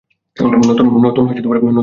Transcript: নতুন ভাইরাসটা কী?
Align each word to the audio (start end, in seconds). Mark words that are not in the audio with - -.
নতুন 0.61 0.85
ভাইরাসটা 1.25 1.59
কী? 1.59 1.71